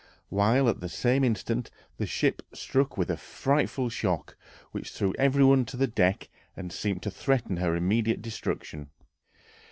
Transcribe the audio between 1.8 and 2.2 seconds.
the